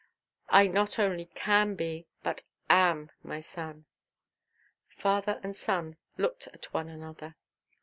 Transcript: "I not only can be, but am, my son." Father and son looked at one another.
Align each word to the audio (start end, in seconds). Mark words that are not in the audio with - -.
"I 0.49 0.65
not 0.65 0.97
only 0.97 1.25
can 1.35 1.75
be, 1.75 2.07
but 2.23 2.41
am, 2.71 3.11
my 3.21 3.39
son." 3.39 3.85
Father 4.87 5.39
and 5.43 5.55
son 5.55 5.95
looked 6.17 6.47
at 6.47 6.73
one 6.73 6.89
another. 6.89 7.35